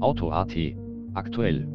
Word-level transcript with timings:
Auto.at 0.00 0.54
aktuell. 1.14 1.66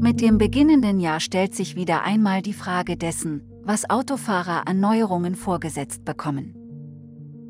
Mit 0.00 0.22
dem 0.22 0.38
beginnenden 0.38 0.98
Jahr 0.98 1.20
stellt 1.20 1.54
sich 1.54 1.76
wieder 1.76 2.04
einmal 2.04 2.40
die 2.40 2.54
Frage 2.54 2.96
dessen, 2.96 3.42
was 3.62 3.90
Autofahrer 3.90 4.66
an 4.66 4.80
Neuerungen 4.80 5.34
vorgesetzt 5.34 6.06
bekommen. 6.06 6.54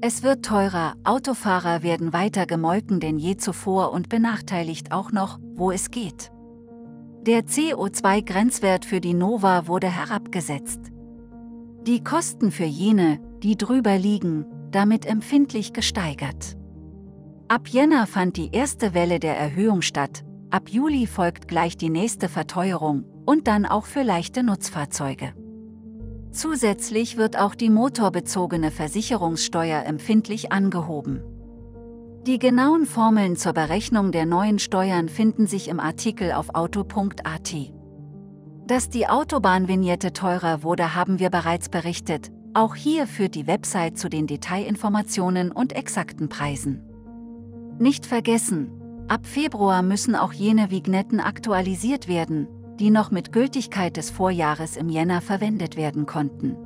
Es 0.01 0.25
wird 0.25 0.45
teurer, 0.45 0.95
Autofahrer 1.05 1.85
werden 1.85 2.13
weiter 2.13 2.47
gemolken 2.47 2.99
denn 2.99 3.19
je 3.19 3.37
zuvor 3.37 3.93
und 3.93 4.09
benachteiligt 4.09 4.91
auch 4.91 5.13
noch, 5.13 5.39
wo 5.55 5.71
es 5.71 5.93
geht. 5.93 6.33
Der 7.23 7.43
CO2-Grenzwert 7.43 8.85
für 8.85 9.01
die 9.01 9.15
Nova 9.15 9.69
wurde 9.69 9.89
herabgesetzt. 9.89 10.81
Die 11.87 12.03
Kosten 12.03 12.51
für 12.51 12.65
jene, 12.65 13.21
die 13.45 13.57
drüber 13.57 13.97
liegen, 13.97 14.45
damit 14.71 15.07
empfindlich 15.07 15.73
gesteigert. 15.73 16.57
Ab 17.49 17.69
Jänner 17.69 18.07
fand 18.07 18.37
die 18.37 18.51
erste 18.53 18.95
Welle 18.95 19.19
der 19.19 19.37
Erhöhung 19.37 19.83
statt, 19.83 20.25
ab 20.51 20.69
Juli 20.69 21.07
folgt 21.07 21.49
gleich 21.49 21.77
die 21.77 21.91
nächste 21.91 22.29
Verteuerung 22.29 23.05
und 23.25 23.47
dann 23.47 23.65
auch 23.65 23.87
für 23.87 24.03
leichte 24.03 24.43
Nutzfahrzeuge. 24.43 25.33
Zusätzlich 26.31 27.17
wird 27.17 27.39
auch 27.39 27.55
die 27.55 27.71
motorbezogene 27.71 28.71
Versicherungssteuer 28.71 29.85
empfindlich 29.85 30.53
angehoben. 30.53 31.23
Die 32.27 32.39
genauen 32.39 32.85
Formeln 32.85 33.37
zur 33.37 33.55
Berechnung 33.55 34.13
der 34.13 34.27
neuen 34.27 34.59
Steuern 34.59 35.09
finden 35.09 35.47
sich 35.47 35.69
im 35.69 35.81
Artikel 35.81 36.33
auf 36.33 36.55
auto.at. 36.55 37.55
Dass 38.67 38.91
die 38.91 39.09
Autobahnvignette 39.09 40.13
teurer 40.13 40.63
wurde, 40.63 40.95
haben 40.95 41.19
wir 41.19 41.31
bereits 41.31 41.71
berichtet. 41.71 42.31
Auch 42.55 42.75
hier 42.75 43.07
führt 43.07 43.35
die 43.35 43.47
Website 43.47 43.99
zu 43.99 44.09
den 44.09 44.27
Detailinformationen 44.27 45.53
und 45.53 45.75
exakten 45.75 46.29
Preisen. 46.29 46.83
Nicht 47.79 48.07
vergessen, 48.07 48.71
ab 49.07 49.27
Februar 49.27 49.83
müssen 49.83 50.17
auch 50.17 50.33
jene 50.33 50.71
Vignetten 50.71 51.21
aktualisiert 51.21 52.09
werden, 52.09 52.49
die 52.81 52.91
noch 52.91 53.11
mit 53.11 53.33
Gültigkeit 53.33 53.97
des 53.97 54.11
Vorjahres 54.11 54.77
im 54.77 54.89
Jänner 54.89 55.21
verwendet 55.21 55.77
werden 55.77 56.07
konnten. 56.07 56.57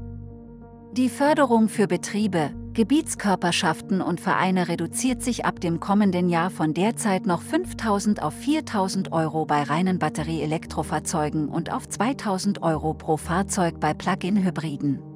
Die 0.92 1.08
Förderung 1.08 1.68
für 1.68 1.86
Betriebe, 1.86 2.50
Gebietskörperschaften 2.74 4.00
und 4.00 4.20
Vereine 4.20 4.68
reduziert 4.68 5.22
sich 5.22 5.44
ab 5.44 5.60
dem 5.60 5.80
kommenden 5.80 6.28
Jahr 6.28 6.50
von 6.50 6.74
derzeit 6.74 7.26
noch 7.26 7.42
5.000 7.42 8.20
auf 8.20 8.34
4.000 8.34 9.12
Euro 9.12 9.44
bei 9.44 9.62
reinen 9.62 9.98
Batterie-Elektrofahrzeugen 9.98 11.48
und 11.48 11.72
auf 11.72 11.84
2.000 11.86 12.62
Euro 12.62 12.94
pro 12.94 13.16
Fahrzeug 13.16 13.80
bei 13.80 13.94
Plug-in-Hybriden. 13.94 15.11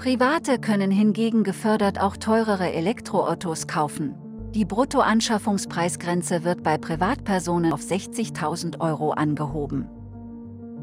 Private 0.00 0.58
können 0.58 0.90
hingegen 0.90 1.44
gefördert 1.44 2.00
auch 2.00 2.16
teurere 2.16 2.72
Elektroautos 2.72 3.66
kaufen. 3.66 4.14
Die 4.54 4.64
Bruttoanschaffungspreisgrenze 4.64 6.42
wird 6.42 6.62
bei 6.62 6.78
Privatpersonen 6.78 7.70
auf 7.70 7.82
60.000 7.82 8.80
Euro 8.80 9.10
angehoben. 9.10 9.90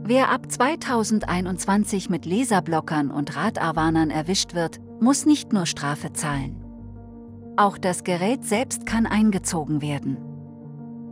Wer 0.04 0.30
ab 0.30 0.52
2021 0.52 2.12
mit 2.12 2.28
Laserblockern 2.28 3.10
und 3.10 3.36
Radarwarnern 3.36 4.12
erwischt 4.12 4.54
wird, 4.54 4.78
muss 5.02 5.26
nicht 5.26 5.52
nur 5.52 5.66
Strafe 5.66 6.14
zahlen. 6.14 6.64
Auch 7.56 7.80
das 7.80 8.04
Gerät 8.04 8.46
selbst 8.46 8.86
kann 8.86 9.08
eingezogen 9.08 9.82
werden. 9.82 10.18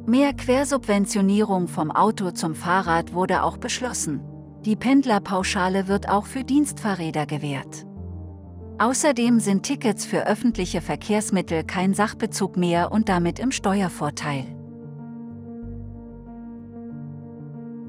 Mehr 0.05 0.33
Quersubventionierung 0.33 1.67
vom 1.67 1.89
Auto 1.89 2.29
zum 2.29 2.53
Fahrrad 2.53 3.15
wurde 3.15 3.41
auch 3.41 3.57
beschlossen. 3.57 4.21
Die 4.63 4.75
Pendlerpauschale 4.75 5.87
wird 5.87 6.07
auch 6.07 6.27
für 6.27 6.43
Dienstfahrräder 6.43 7.25
gewährt. 7.25 7.87
Außerdem 8.77 9.39
sind 9.39 9.63
Tickets 9.63 10.05
für 10.05 10.27
öffentliche 10.27 10.81
Verkehrsmittel 10.81 11.63
kein 11.63 11.93
Sachbezug 11.93 12.57
mehr 12.57 12.91
und 12.91 13.07
damit 13.07 13.39
im 13.39 13.51
Steuervorteil. 13.51 14.45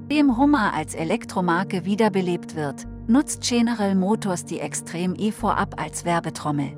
Dem 0.09 0.37
Hummer 0.37 0.73
als 0.75 0.95
Elektromarke 0.95 1.85
wiederbelebt 1.85 2.55
wird, 2.55 2.87
nutzt 3.09 3.43
General 3.43 3.97
Motors 3.97 4.45
die 4.45 4.61
Extrem 4.61 5.17
E 5.19 5.33
vorab 5.33 5.81
als 5.83 6.05
Werbetrommel. 6.05 6.77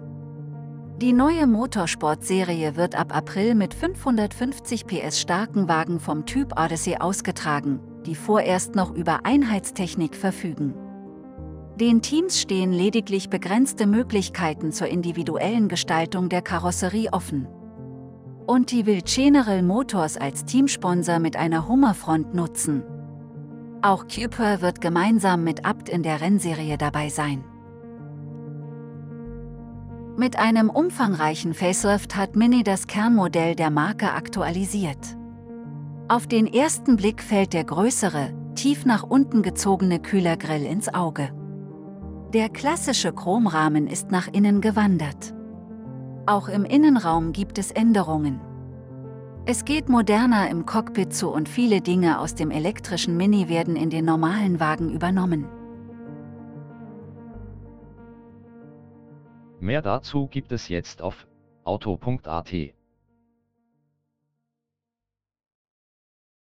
Die 1.03 1.13
neue 1.13 1.47
Motorsport-Serie 1.47 2.77
wird 2.77 2.95
ab 2.95 3.15
April 3.15 3.55
mit 3.55 3.75
550 3.75 4.87
PS 4.87 5.21
starken 5.21 5.69
Wagen 5.69 6.01
vom 6.01 6.25
Typ 6.25 6.59
Odyssey 6.59 6.97
ausgetragen, 6.97 7.81
die 8.07 8.15
vorerst 8.15 8.75
noch 8.75 8.95
über 8.95 9.27
Einheitstechnik 9.27 10.17
verfügen. 10.17 10.75
Den 11.81 12.03
Teams 12.03 12.41
stehen 12.41 12.73
lediglich 12.73 13.31
begrenzte 13.31 13.87
Möglichkeiten 13.87 14.73
zur 14.73 14.89
individuellen 14.89 15.69
Gestaltung 15.69 16.29
der 16.29 16.43
Karosserie 16.43 17.13
offen. 17.13 17.47
Und 18.49 18.73
die 18.73 18.85
will 18.85 19.01
General 19.03 19.63
Motors 19.63 20.17
als 20.17 20.45
Teamsponsor 20.45 21.21
mit 21.21 21.37
einer 21.37 21.69
Hummerfront 21.69 22.35
nutzen. 22.35 22.83
Auch 23.81 24.07
Cooper 24.09 24.61
wird 24.61 24.81
gemeinsam 24.81 25.45
mit 25.45 25.65
Abt 25.65 25.89
in 25.89 26.03
der 26.03 26.21
Rennserie 26.21 26.79
dabei 26.79 27.11
sein. 27.11 27.45
Mit 30.17 30.37
einem 30.37 30.71
umfangreichen 30.71 31.55
Facelift 31.55 32.17
hat 32.17 32.35
Mini 32.35 32.65
das 32.65 32.89
Kernmodell 32.89 33.55
der 33.55 33.71
Marke 33.71 34.11
aktualisiert. 34.11 35.17
Auf 36.09 36.27
den 36.27 36.53
ersten 36.53 36.97
Blick 36.97 37.23
fällt 37.23 37.53
der 37.53 37.63
größere, 37.63 38.33
tief 38.57 38.85
nach 38.85 39.05
unten 39.05 39.43
gezogene 39.43 40.01
Kühlergrill 40.01 40.65
ins 40.65 40.93
Auge. 40.93 41.38
Der 42.35 42.51
klassische 42.51 43.11
Chromrahmen 43.11 43.87
ist 43.87 44.11
nach 44.11 44.29
innen 44.29 44.61
gewandert. 44.61 45.33
Auch 46.27 46.51
im 46.51 46.67
Innenraum 46.67 47.33
gibt 47.33 47.57
es 47.57 47.71
Änderungen. 47.71 48.39
Es 49.47 49.65
geht 49.65 49.89
moderner 49.89 50.51
im 50.51 50.67
Cockpit 50.67 51.15
zu 51.15 51.31
und 51.31 51.49
viele 51.49 51.81
Dinge 51.81 52.21
aus 52.21 52.35
dem 52.35 52.51
elektrischen 52.51 53.17
Mini 53.17 53.49
werden 53.49 53.77
in 53.77 53.89
den 53.89 54.05
normalen 54.05 54.61
Wagen 54.61 54.91
übernommen. 54.93 55.47
Mehr 59.59 59.81
dazu 59.81 60.27
gibt 60.27 60.53
es 60.53 60.69
jetzt 60.69 61.01
auf 61.01 61.27
auto.at. 61.65 62.53